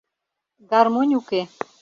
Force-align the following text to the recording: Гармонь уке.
Гармонь 0.71 1.13
уке. 1.19 1.41